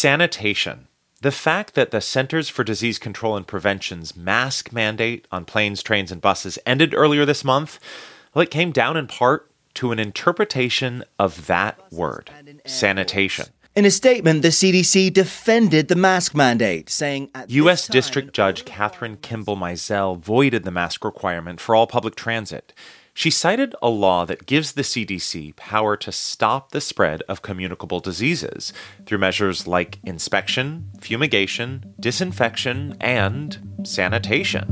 Sanitation. 0.00 0.88
The 1.20 1.30
fact 1.30 1.74
that 1.74 1.90
the 1.90 2.00
Centers 2.00 2.48
for 2.48 2.64
Disease 2.64 2.98
Control 2.98 3.36
and 3.36 3.46
Prevention's 3.46 4.16
mask 4.16 4.72
mandate 4.72 5.28
on 5.30 5.44
planes, 5.44 5.82
trains, 5.82 6.10
and 6.10 6.22
buses 6.22 6.58
ended 6.64 6.94
earlier 6.94 7.26
this 7.26 7.44
month, 7.44 7.78
well, 8.32 8.42
it 8.42 8.50
came 8.50 8.72
down 8.72 8.96
in 8.96 9.06
part 9.06 9.50
to 9.74 9.92
an 9.92 9.98
interpretation 9.98 11.04
of 11.18 11.46
that 11.48 11.78
word, 11.92 12.30
sanitation. 12.64 13.48
In 13.76 13.84
a 13.84 13.90
statement, 13.90 14.40
the 14.40 14.48
CDC 14.48 15.12
defended 15.12 15.88
the 15.88 15.96
mask 15.96 16.34
mandate, 16.34 16.88
saying 16.88 17.28
U.S. 17.48 17.86
Time, 17.86 17.92
District 17.92 18.32
Judge 18.32 18.64
Kathryn 18.64 19.20
Kimball 19.20 19.58
Mizelle 19.58 20.18
voided 20.18 20.64
the 20.64 20.70
mask 20.70 21.04
requirement 21.04 21.60
for 21.60 21.74
all 21.74 21.86
public 21.86 22.14
transit. 22.14 22.72
She 23.20 23.28
cited 23.28 23.74
a 23.82 23.90
law 23.90 24.24
that 24.24 24.46
gives 24.46 24.72
the 24.72 24.80
CDC 24.80 25.54
power 25.54 25.94
to 25.94 26.10
stop 26.10 26.70
the 26.70 26.80
spread 26.80 27.20
of 27.28 27.42
communicable 27.42 28.00
diseases 28.00 28.72
through 29.04 29.18
measures 29.18 29.66
like 29.66 29.98
inspection, 30.04 30.90
fumigation, 31.02 31.92
disinfection, 32.00 32.96
and 32.98 33.82
sanitation. 33.84 34.64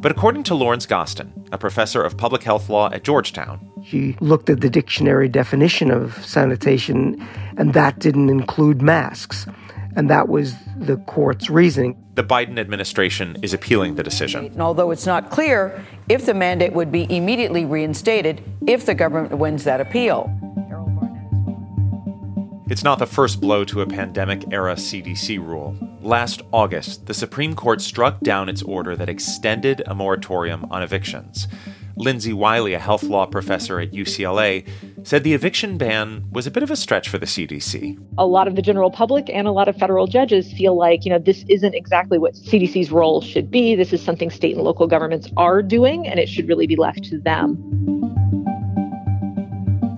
But 0.00 0.10
according 0.10 0.42
to 0.42 0.56
Lawrence 0.56 0.86
Gostin, 0.86 1.32
a 1.52 1.58
professor 1.58 2.02
of 2.02 2.16
public 2.16 2.42
health 2.42 2.68
law 2.68 2.90
at 2.90 3.04
Georgetown, 3.04 3.70
she 3.86 4.16
looked 4.18 4.50
at 4.50 4.60
the 4.60 4.68
dictionary 4.68 5.28
definition 5.28 5.92
of 5.92 6.16
sanitation, 6.26 7.24
and 7.56 7.74
that 7.74 8.00
didn't 8.00 8.28
include 8.28 8.82
masks. 8.82 9.46
And 9.94 10.10
that 10.10 10.28
was 10.28 10.54
the 10.76 10.96
court's 10.96 11.48
reasoning. 11.48 11.96
The 12.18 12.24
Biden 12.24 12.58
administration 12.58 13.36
is 13.42 13.54
appealing 13.54 13.94
the 13.94 14.02
decision. 14.02 14.46
And 14.46 14.60
although 14.60 14.90
it's 14.90 15.06
not 15.06 15.30
clear 15.30 15.84
if 16.08 16.26
the 16.26 16.34
mandate 16.34 16.72
would 16.72 16.90
be 16.90 17.06
immediately 17.16 17.64
reinstated 17.64 18.42
if 18.66 18.86
the 18.86 18.94
government 18.96 19.38
wins 19.38 19.62
that 19.62 19.80
appeal. 19.80 20.28
It's 22.68 22.82
not 22.82 22.98
the 22.98 23.06
first 23.06 23.40
blow 23.40 23.64
to 23.66 23.82
a 23.82 23.86
pandemic 23.86 24.52
era 24.52 24.74
CDC 24.74 25.38
rule. 25.38 25.76
Last 26.02 26.42
August, 26.50 27.06
the 27.06 27.14
Supreme 27.14 27.54
Court 27.54 27.80
struck 27.80 28.18
down 28.18 28.48
its 28.48 28.62
order 28.62 28.96
that 28.96 29.08
extended 29.08 29.84
a 29.86 29.94
moratorium 29.94 30.66
on 30.72 30.82
evictions. 30.82 31.46
Lindsay 31.98 32.32
Wiley, 32.32 32.74
a 32.74 32.78
health 32.78 33.02
law 33.02 33.26
professor 33.26 33.80
at 33.80 33.90
UCLA, 33.90 34.66
said 35.02 35.24
the 35.24 35.34
eviction 35.34 35.76
ban 35.76 36.24
was 36.30 36.46
a 36.46 36.50
bit 36.50 36.62
of 36.62 36.70
a 36.70 36.76
stretch 36.76 37.08
for 37.08 37.18
the 37.18 37.26
CDC. 37.26 37.98
A 38.18 38.26
lot 38.26 38.46
of 38.46 38.54
the 38.54 38.62
general 38.62 38.90
public 38.90 39.28
and 39.28 39.48
a 39.48 39.52
lot 39.52 39.66
of 39.66 39.76
federal 39.76 40.06
judges 40.06 40.52
feel 40.52 40.76
like, 40.76 41.04
you 41.04 41.10
know, 41.10 41.18
this 41.18 41.44
isn't 41.48 41.74
exactly 41.74 42.16
what 42.16 42.34
CDC's 42.34 42.92
role 42.92 43.20
should 43.20 43.50
be. 43.50 43.74
This 43.74 43.92
is 43.92 44.00
something 44.00 44.30
state 44.30 44.54
and 44.54 44.64
local 44.64 44.86
governments 44.86 45.28
are 45.36 45.60
doing, 45.60 46.06
and 46.06 46.20
it 46.20 46.28
should 46.28 46.46
really 46.48 46.68
be 46.68 46.76
left 46.76 47.02
to 47.04 47.18
them. 47.18 47.56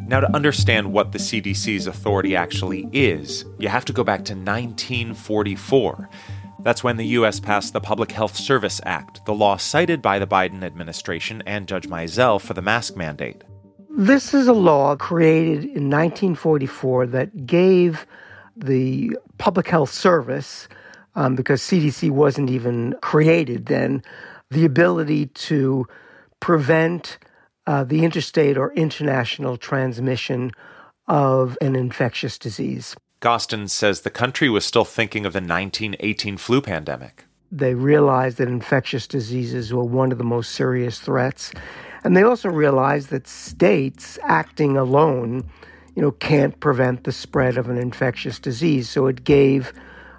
Now, 0.08 0.20
to 0.20 0.34
understand 0.34 0.92
what 0.92 1.12
the 1.12 1.18
CDC's 1.18 1.86
authority 1.86 2.34
actually 2.34 2.88
is, 2.92 3.44
you 3.58 3.68
have 3.68 3.84
to 3.84 3.92
go 3.92 4.02
back 4.02 4.24
to 4.24 4.32
1944. 4.32 6.08
That's 6.62 6.84
when 6.84 6.98
the 6.98 7.06
U.S. 7.06 7.40
passed 7.40 7.72
the 7.72 7.80
Public 7.80 8.12
Health 8.12 8.36
Service 8.36 8.80
Act, 8.84 9.24
the 9.24 9.32
law 9.32 9.56
cited 9.56 10.02
by 10.02 10.18
the 10.18 10.26
Biden 10.26 10.62
administration 10.62 11.42
and 11.46 11.66
Judge 11.66 11.88
Mizelle 11.88 12.40
for 12.40 12.52
the 12.52 12.60
mask 12.60 12.96
mandate. 12.96 13.42
This 13.88 14.34
is 14.34 14.46
a 14.46 14.52
law 14.52 14.94
created 14.94 15.64
in 15.64 15.88
1944 15.88 17.06
that 17.08 17.46
gave 17.46 18.06
the 18.56 19.16
Public 19.38 19.68
Health 19.68 19.90
Service, 19.90 20.68
um, 21.14 21.34
because 21.34 21.62
CDC 21.62 22.10
wasn't 22.10 22.50
even 22.50 22.94
created 23.00 23.66
then, 23.66 24.02
the 24.50 24.66
ability 24.66 25.26
to 25.26 25.86
prevent 26.40 27.18
uh, 27.66 27.84
the 27.84 28.04
interstate 28.04 28.58
or 28.58 28.72
international 28.74 29.56
transmission 29.56 30.50
of 31.08 31.56
an 31.60 31.74
infectious 31.74 32.38
disease. 32.38 32.94
Gostin 33.20 33.68
says 33.68 34.00
the 34.00 34.10
country 34.10 34.48
was 34.48 34.64
still 34.64 34.86
thinking 34.86 35.26
of 35.26 35.34
the 35.34 35.40
1918 35.40 36.38
flu 36.38 36.62
pandemic. 36.62 37.26
They 37.52 37.74
realized 37.74 38.38
that 38.38 38.48
infectious 38.48 39.06
diseases 39.06 39.74
were 39.74 39.84
one 39.84 40.10
of 40.10 40.16
the 40.16 40.24
most 40.24 40.52
serious 40.52 40.98
threats. 40.98 41.52
And 42.02 42.16
they 42.16 42.22
also 42.22 42.48
realized 42.48 43.10
that 43.10 43.26
states 43.26 44.18
acting 44.22 44.78
alone, 44.78 45.44
you 45.94 46.00
know, 46.00 46.12
can't 46.12 46.58
prevent 46.60 47.04
the 47.04 47.12
spread 47.12 47.58
of 47.58 47.68
an 47.68 47.76
infectious 47.76 48.38
disease. 48.38 48.88
So 48.88 49.06
it 49.06 49.22
gave 49.22 49.74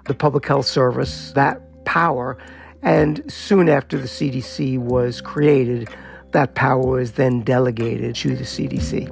the 0.06 0.14
Public 0.14 0.46
Health 0.46 0.66
Service 0.66 1.32
that 1.32 1.84
power. 1.84 2.38
And 2.82 3.24
soon 3.32 3.68
after 3.68 3.98
the 3.98 4.06
CDC 4.06 4.78
was 4.78 5.20
created, 5.20 5.88
that 6.30 6.54
power 6.54 6.86
was 6.86 7.12
then 7.12 7.40
delegated 7.40 8.14
to 8.16 8.36
the 8.36 8.44
CDC. 8.44 9.08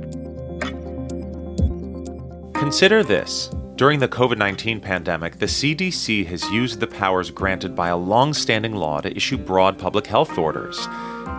Consider 2.55 3.03
this 3.03 3.51
during 3.81 3.99
the 3.99 4.07
COVID 4.09 4.37
19 4.37 4.79
pandemic, 4.79 5.39
the 5.39 5.47
CDC 5.47 6.27
has 6.27 6.45
used 6.51 6.81
the 6.81 6.87
powers 6.87 7.31
granted 7.31 7.75
by 7.75 7.89
a 7.89 7.97
long 7.97 8.35
standing 8.35 8.75
law 8.75 9.01
to 9.01 9.17
issue 9.17 9.39
broad 9.39 9.79
public 9.79 10.07
health 10.07 10.37
orders. 10.37 10.87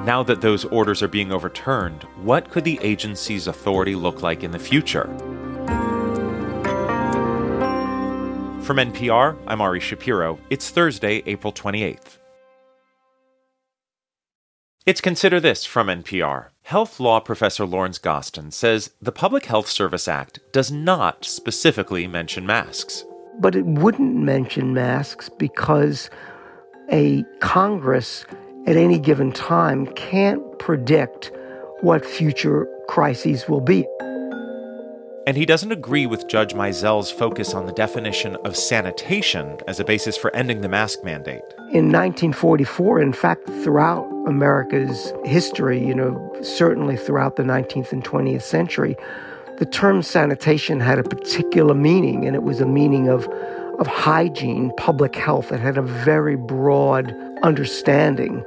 Now 0.08 0.24
that 0.24 0.42
those 0.42 0.66
orders 0.66 1.04
are 1.04 1.08
being 1.08 1.32
overturned, 1.32 2.02
what 2.24 2.50
could 2.50 2.64
the 2.64 2.80
agency's 2.82 3.46
authority 3.46 3.94
look 3.94 4.24
like 4.24 4.44
in 4.44 4.50
the 4.50 4.58
future? 4.58 5.04
From 8.64 8.78
NPR, 8.78 9.38
I'm 9.46 9.62
Ari 9.62 9.80
Shapiro. 9.80 10.40
It's 10.50 10.72
Thursday, 10.72 11.22
April 11.28 11.54
28th. 11.54 12.18
It's 14.88 15.00
Consider 15.00 15.40
This 15.40 15.64
from 15.64 15.90
NPR. 15.90 16.51
Health 16.64 17.00
law 17.00 17.20
professor 17.20 17.66
Lawrence 17.66 17.98
Gostin 17.98 18.52
says 18.52 18.92
the 19.02 19.12
Public 19.12 19.46
Health 19.46 19.68
Service 19.68 20.08
Act 20.08 20.40
does 20.54 20.72
not 20.72 21.26
specifically 21.26 22.08
mention 22.08 22.46
masks. 22.46 23.04
But 23.40 23.56
it 23.56 23.66
wouldn't 23.66 24.16
mention 24.16 24.74
masks 24.74 25.28
because 25.28 26.10
a 26.92 27.24
Congress 27.40 28.26
at 28.68 28.78
any 28.78 29.00
given 29.00 29.32
time 29.32 29.88
can't 29.96 30.60
predict 30.60 31.32
what 31.82 32.06
future 32.06 32.68
crises 32.88 33.50
will 33.50 33.62
be. 33.62 33.86
And 35.32 35.38
he 35.38 35.46
doesn't 35.46 35.72
agree 35.72 36.08
with 36.08 36.28
Judge 36.28 36.54
Mizelle's 36.54 37.10
focus 37.10 37.54
on 37.54 37.66
the 37.66 37.72
definition 37.72 38.36
of 38.44 38.58
sanitation 38.58 39.58
as 39.66 39.80
a 39.80 39.86
basis 39.86 40.18
for 40.18 40.36
ending 40.36 40.60
the 40.60 40.68
mask 40.68 41.06
mandate. 41.06 41.40
In 41.72 41.90
1944, 41.90 43.00
in 43.00 43.14
fact, 43.14 43.48
throughout 43.64 44.04
America's 44.28 45.14
history, 45.24 45.80
you 45.88 45.96
know, 45.96 46.36
certainly 46.42 46.98
throughout 46.98 47.38
the 47.38 47.44
19th 47.44 47.94
and 47.94 48.04
20th 48.04 48.42
century, 48.42 48.98
the 49.58 49.66
term 49.66 50.04
sanitation 50.04 50.82
had 50.82 51.00
a 51.00 51.04
particular 51.04 51.76
meaning, 51.76 52.28
and 52.28 52.36
it 52.36 52.44
was 52.44 52.60
a 52.60 52.66
meaning 52.66 53.08
of, 53.08 53.26
of 53.80 53.88
hygiene, 53.88 54.70
public 54.76 55.16
health. 55.16 55.54
It 55.54 55.62
had 55.62 55.78
a 55.78 55.82
very 55.82 56.36
broad 56.36 57.16
understanding. 57.42 58.44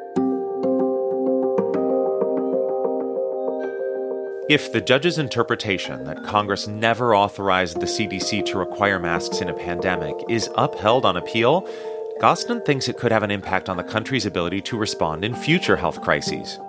If 4.47 4.75
the 4.75 4.81
judge's 4.83 5.17
interpretation 5.17 6.05
that 6.05 6.23
Congress 6.23 6.69
never 6.69 7.17
authorized 7.17 7.81
the 7.81 7.87
CDC 7.87 8.45
to 8.45 8.59
require 8.59 8.99
masks 8.99 9.41
in 9.41 9.49
a 9.49 9.55
pandemic 9.55 10.15
is 10.29 10.51
upheld 10.55 11.07
on 11.07 11.17
appeal, 11.17 11.67
Gostin 12.21 12.63
thinks 12.67 12.87
it 12.87 12.99
could 12.99 13.11
have 13.11 13.23
an 13.23 13.31
impact 13.31 13.71
on 13.71 13.79
the 13.79 13.83
country's 13.83 14.27
ability 14.27 14.61
to 14.61 14.77
respond 14.77 15.25
in 15.25 15.35
future 15.35 15.77
health 15.77 16.03
crises. 16.03 16.61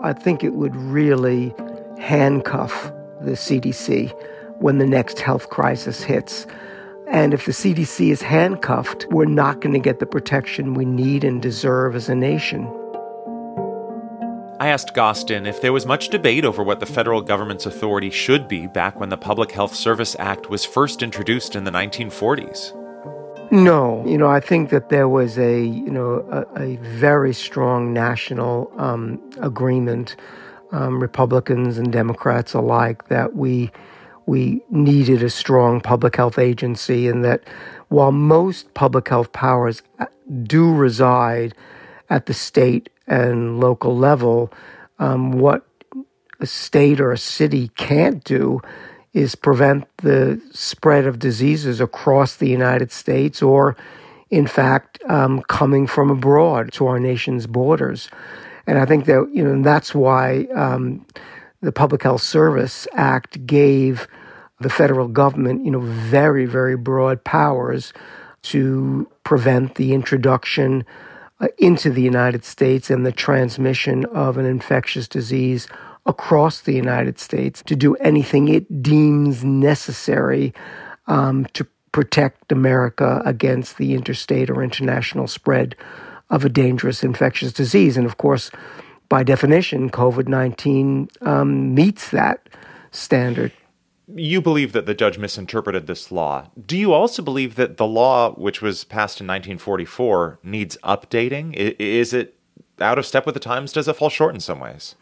I 0.00 0.14
think 0.14 0.42
it 0.42 0.54
would 0.54 0.74
really 0.74 1.54
handcuff 1.96 2.90
the 3.20 3.32
CDC 3.32 4.10
when 4.58 4.78
the 4.78 4.86
next 4.86 5.20
health 5.20 5.48
crisis 5.48 6.02
hits. 6.02 6.48
And 7.06 7.32
if 7.32 7.46
the 7.46 7.52
CDC 7.52 8.10
is 8.10 8.22
handcuffed, 8.22 9.06
we're 9.12 9.26
not 9.26 9.60
going 9.60 9.74
to 9.74 9.78
get 9.78 10.00
the 10.00 10.06
protection 10.06 10.74
we 10.74 10.84
need 10.84 11.22
and 11.22 11.40
deserve 11.40 11.94
as 11.94 12.08
a 12.08 12.16
nation. 12.16 12.66
I 14.62 14.68
asked 14.68 14.94
Gostin 14.94 15.44
if 15.44 15.60
there 15.60 15.72
was 15.72 15.86
much 15.86 16.08
debate 16.08 16.44
over 16.44 16.62
what 16.62 16.78
the 16.78 16.86
federal 16.86 17.20
government's 17.20 17.66
authority 17.66 18.10
should 18.10 18.46
be 18.46 18.68
back 18.68 19.00
when 19.00 19.08
the 19.08 19.16
Public 19.16 19.50
Health 19.50 19.74
Service 19.74 20.14
Act 20.20 20.50
was 20.50 20.64
first 20.64 21.02
introduced 21.02 21.56
in 21.56 21.64
the 21.64 21.72
1940s. 21.72 22.70
No, 23.50 24.06
you 24.06 24.16
know, 24.16 24.28
I 24.28 24.38
think 24.38 24.70
that 24.70 24.88
there 24.88 25.08
was 25.08 25.36
a, 25.36 25.64
you 25.64 25.90
know, 25.90 26.24
a, 26.30 26.62
a 26.62 26.76
very 26.76 27.34
strong 27.34 27.92
national 27.92 28.72
um, 28.76 29.20
agreement, 29.40 30.14
um, 30.70 31.02
Republicans 31.02 31.76
and 31.76 31.92
Democrats 31.92 32.54
alike, 32.54 33.08
that 33.08 33.34
we 33.34 33.72
we 34.26 34.62
needed 34.70 35.24
a 35.24 35.30
strong 35.30 35.80
public 35.80 36.14
health 36.14 36.38
agency, 36.38 37.08
and 37.08 37.24
that 37.24 37.42
while 37.88 38.12
most 38.12 38.72
public 38.74 39.08
health 39.08 39.32
powers 39.32 39.82
uh, 39.98 40.06
do 40.44 40.72
reside 40.72 41.52
at 42.10 42.26
the 42.26 42.34
state 42.34 42.90
and 43.06 43.60
local 43.60 43.96
level, 43.96 44.52
um, 44.98 45.32
what 45.32 45.66
a 46.40 46.46
state 46.46 47.00
or 47.00 47.12
a 47.12 47.18
city 47.18 47.68
can't 47.76 48.22
do 48.24 48.60
is 49.12 49.34
prevent 49.34 49.86
the 49.98 50.40
spread 50.52 51.06
of 51.06 51.18
diseases 51.18 51.80
across 51.80 52.36
the 52.36 52.48
United 52.48 52.90
States 52.90 53.42
or, 53.42 53.76
in 54.30 54.46
fact, 54.46 54.98
um, 55.08 55.42
coming 55.42 55.86
from 55.86 56.10
abroad 56.10 56.72
to 56.72 56.86
our 56.86 56.98
nation's 56.98 57.46
borders. 57.46 58.08
And 58.66 58.78
I 58.78 58.86
think 58.86 59.04
that, 59.06 59.28
you 59.32 59.44
know, 59.44 59.62
that's 59.62 59.94
why 59.94 60.46
um, 60.54 61.04
the 61.60 61.72
Public 61.72 62.02
Health 62.02 62.22
Service 62.22 62.88
Act 62.94 63.44
gave 63.46 64.08
the 64.60 64.70
federal 64.70 65.08
government, 65.08 65.64
you 65.64 65.70
know, 65.70 65.80
very, 65.80 66.46
very 66.46 66.76
broad 66.76 67.22
powers 67.24 67.92
to 68.42 69.08
prevent 69.24 69.74
the 69.74 69.92
introduction 69.92 70.84
into 71.58 71.90
the 71.90 72.02
United 72.02 72.44
States 72.44 72.90
and 72.90 73.04
the 73.04 73.12
transmission 73.12 74.04
of 74.06 74.38
an 74.38 74.46
infectious 74.46 75.08
disease 75.08 75.68
across 76.06 76.60
the 76.60 76.74
United 76.74 77.18
States 77.18 77.62
to 77.66 77.76
do 77.76 77.94
anything 77.96 78.48
it 78.48 78.82
deems 78.82 79.44
necessary 79.44 80.52
um, 81.06 81.46
to 81.52 81.66
protect 81.92 82.50
America 82.50 83.22
against 83.24 83.76
the 83.76 83.94
interstate 83.94 84.50
or 84.50 84.62
international 84.62 85.28
spread 85.28 85.76
of 86.30 86.44
a 86.44 86.48
dangerous 86.48 87.04
infectious 87.04 87.52
disease. 87.52 87.96
And 87.96 88.06
of 88.06 88.16
course, 88.16 88.50
by 89.08 89.22
definition, 89.22 89.90
COVID 89.90 90.26
19 90.26 91.08
um, 91.20 91.74
meets 91.74 92.10
that 92.10 92.48
standard. 92.90 93.52
You 94.14 94.40
believe 94.40 94.72
that 94.72 94.86
the 94.86 94.94
judge 94.94 95.18
misinterpreted 95.18 95.86
this 95.86 96.12
law. 96.12 96.50
Do 96.66 96.76
you 96.76 96.92
also 96.92 97.22
believe 97.22 97.54
that 97.56 97.76
the 97.76 97.86
law, 97.86 98.32
which 98.32 98.60
was 98.60 98.84
passed 98.84 99.20
in 99.20 99.26
1944, 99.26 100.40
needs 100.42 100.76
updating? 100.84 101.54
Is 101.54 102.12
it 102.12 102.36
out 102.80 102.98
of 102.98 103.06
step 103.06 103.26
with 103.26 103.34
the 103.34 103.40
times? 103.40 103.72
Does 103.72 103.88
it 103.88 103.96
fall 103.96 104.10
short 104.10 104.34
in 104.34 104.40
some 104.40 104.60
ways? 104.60 104.94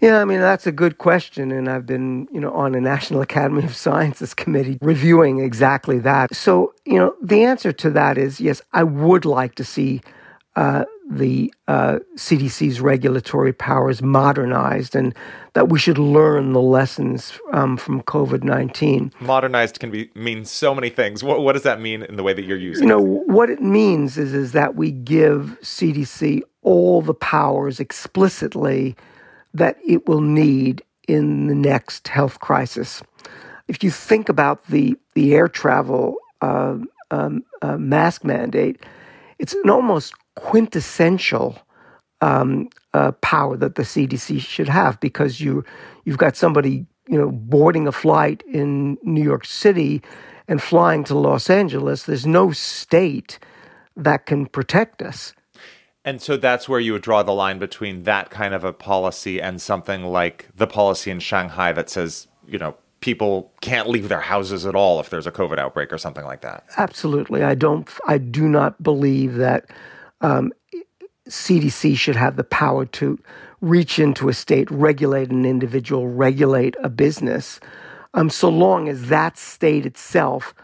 Yeah, 0.00 0.20
I 0.20 0.26
mean 0.26 0.40
that's 0.40 0.66
a 0.66 0.72
good 0.72 0.98
question, 0.98 1.50
and 1.50 1.70
I've 1.70 1.86
been, 1.86 2.28
you 2.30 2.38
know, 2.38 2.52
on 2.52 2.74
a 2.74 2.80
National 2.80 3.22
Academy 3.22 3.64
of 3.64 3.74
Sciences 3.74 4.34
committee 4.34 4.78
reviewing 4.82 5.40
exactly 5.40 5.98
that. 6.00 6.34
So, 6.34 6.74
you 6.84 6.98
know, 6.98 7.14
the 7.22 7.44
answer 7.44 7.72
to 7.72 7.90
that 7.90 8.18
is 8.18 8.38
yes. 8.40 8.60
I 8.74 8.82
would 8.82 9.24
like 9.24 9.54
to 9.54 9.64
see 9.64 10.02
uh, 10.54 10.84
the 11.08 11.52
uh, 11.68 11.98
CDC's 12.16 12.80
regulatory 12.80 13.52
powers 13.52 14.02
modernized, 14.02 14.96
and 14.96 15.14
that 15.54 15.68
we 15.68 15.78
should 15.78 15.98
learn 15.98 16.52
the 16.52 16.60
lessons 16.60 17.38
um, 17.52 17.76
from 17.76 18.02
COVID 18.02 18.42
nineteen. 18.42 19.12
Modernized 19.20 19.78
can 19.78 19.90
be 19.90 20.10
mean 20.14 20.44
so 20.44 20.74
many 20.74 20.90
things. 20.90 21.22
What, 21.22 21.42
what 21.42 21.52
does 21.52 21.62
that 21.62 21.80
mean 21.80 22.02
in 22.02 22.16
the 22.16 22.22
way 22.22 22.32
that 22.32 22.44
you're 22.44 22.58
using? 22.58 22.82
You 22.82 22.88
know, 22.88 23.02
what 23.26 23.50
it 23.50 23.60
means 23.62 24.18
is 24.18 24.34
is 24.34 24.52
that 24.52 24.74
we 24.74 24.90
give 24.90 25.56
CDC 25.62 26.42
all 26.62 27.00
the 27.00 27.14
powers 27.14 27.78
explicitly 27.78 28.96
that 29.54 29.78
it 29.86 30.06
will 30.08 30.20
need 30.20 30.82
in 31.08 31.46
the 31.46 31.54
next 31.54 32.08
health 32.08 32.40
crisis. 32.40 33.02
If 33.68 33.82
you 33.82 33.90
think 33.90 34.28
about 34.28 34.66
the, 34.66 34.96
the 35.14 35.34
air 35.34 35.48
travel 35.48 36.16
uh, 36.42 36.78
um, 37.10 37.44
uh, 37.62 37.76
mask 37.78 38.24
mandate, 38.24 38.84
it's 39.38 39.54
an 39.54 39.70
almost 39.70 40.14
quintessential 40.36 41.58
um, 42.20 42.68
uh, 42.94 43.12
power 43.12 43.56
that 43.56 43.74
the 43.74 43.82
CDC 43.82 44.40
should 44.40 44.68
have 44.68 44.98
because 45.00 45.40
you 45.40 45.64
you've 46.04 46.18
got 46.18 46.36
somebody 46.36 46.86
you 47.08 47.18
know 47.18 47.30
boarding 47.30 47.86
a 47.86 47.92
flight 47.92 48.42
in 48.46 48.96
New 49.02 49.22
York 49.22 49.44
City 49.44 50.02
and 50.48 50.62
flying 50.62 51.04
to 51.04 51.18
Los 51.18 51.50
Angeles. 51.50 52.04
There's 52.04 52.26
no 52.26 52.52
state 52.52 53.38
that 53.96 54.26
can 54.26 54.46
protect 54.46 55.02
us. 55.02 55.32
And 56.04 56.22
so 56.22 56.36
that's 56.36 56.68
where 56.68 56.78
you 56.78 56.92
would 56.92 57.02
draw 57.02 57.24
the 57.24 57.32
line 57.32 57.58
between 57.58 58.04
that 58.04 58.30
kind 58.30 58.54
of 58.54 58.62
a 58.62 58.72
policy 58.72 59.42
and 59.42 59.60
something 59.60 60.04
like 60.04 60.48
the 60.54 60.66
policy 60.66 61.10
in 61.10 61.18
Shanghai 61.18 61.72
that 61.72 61.90
says, 61.90 62.28
you 62.46 62.58
know, 62.58 62.76
people 63.00 63.52
can't 63.60 63.88
leave 63.88 64.08
their 64.08 64.20
houses 64.20 64.66
at 64.66 64.76
all 64.76 65.00
if 65.00 65.10
there's 65.10 65.26
a 65.26 65.32
COVID 65.32 65.58
outbreak 65.58 65.92
or 65.92 65.98
something 65.98 66.24
like 66.24 66.42
that. 66.42 66.64
Absolutely. 66.76 67.42
I 67.42 67.56
don't, 67.56 67.90
I 68.06 68.18
do 68.18 68.48
not 68.48 68.80
believe 68.80 69.34
that 69.34 69.68
um, 70.20 70.52
CDC 71.28 71.96
should 71.96 72.16
have 72.16 72.36
the 72.36 72.44
power 72.44 72.86
to 72.86 73.18
reach 73.60 73.98
into 73.98 74.28
a 74.28 74.34
state, 74.34 74.70
regulate 74.70 75.30
an 75.30 75.44
individual, 75.44 76.08
regulate 76.08 76.76
a 76.82 76.88
business, 76.88 77.58
um, 78.14 78.30
so 78.30 78.48
long 78.48 78.88
as 78.88 79.08
that 79.08 79.36
state 79.36 79.84
itself 79.84 80.54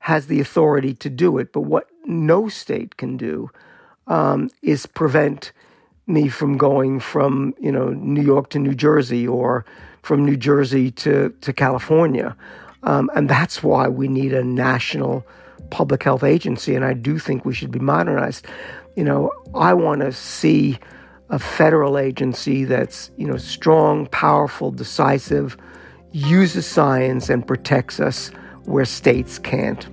has 0.00 0.26
the 0.26 0.40
authority 0.40 0.94
to 0.94 1.10
do 1.10 1.38
it. 1.38 1.52
But 1.52 1.62
what 1.62 1.88
no 2.04 2.48
state 2.48 2.96
can 2.96 3.16
do 3.16 3.50
um, 4.06 4.50
is 4.62 4.86
prevent 4.86 5.52
me 6.06 6.28
from 6.28 6.56
going 6.56 7.00
from 7.00 7.54
you 7.60 7.70
know 7.70 7.90
New 7.90 8.22
York 8.22 8.50
to 8.50 8.58
New 8.58 8.74
Jersey 8.74 9.26
or 9.26 9.64
from 10.02 10.24
New 10.24 10.36
Jersey 10.36 10.90
to 10.92 11.34
to 11.40 11.52
California, 11.52 12.36
um, 12.82 13.10
and 13.14 13.28
that's 13.28 13.62
why 13.62 13.88
we 13.88 14.08
need 14.08 14.32
a 14.32 14.44
national 14.44 15.26
public 15.70 16.02
health 16.02 16.24
agency. 16.24 16.74
And 16.74 16.84
I 16.84 16.94
do 16.94 17.18
think 17.18 17.44
we 17.44 17.54
should 17.54 17.70
be 17.70 17.78
modernized. 17.78 18.46
You 18.98 19.04
know, 19.04 19.30
I 19.54 19.74
want 19.74 20.00
to 20.00 20.10
see 20.10 20.76
a 21.30 21.38
federal 21.38 21.98
agency 21.98 22.64
that's 22.64 23.12
you 23.16 23.28
know 23.28 23.36
strong, 23.36 24.08
powerful, 24.08 24.72
decisive, 24.72 25.56
uses 26.10 26.66
science 26.66 27.28
and 27.28 27.46
protects 27.46 28.00
us 28.00 28.32
where 28.64 28.84
states 28.84 29.38
can't. 29.38 29.86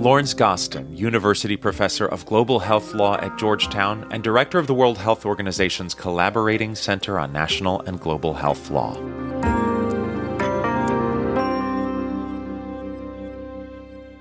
Lawrence 0.00 0.32
Gostin, 0.32 0.96
University 0.96 1.56
Professor 1.56 2.06
of 2.06 2.24
Global 2.24 2.60
Health 2.60 2.94
Law 2.94 3.16
at 3.16 3.36
Georgetown 3.36 4.06
and 4.12 4.22
Director 4.22 4.60
of 4.60 4.68
the 4.68 4.74
World 4.74 4.98
Health 4.98 5.26
Organization's 5.26 5.92
Collaborating 5.92 6.76
Center 6.76 7.18
on 7.18 7.32
National 7.32 7.80
and 7.80 7.98
Global 7.98 8.34
Health 8.34 8.70
Law. 8.70 8.94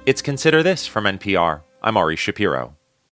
It's 0.07 0.23
Consider 0.23 0.63
This 0.63 0.87
from 0.87 1.03
NPR. 1.03 1.61
I'm 1.83 1.95
Ari 1.95 2.15
Shapiro. 2.15 2.75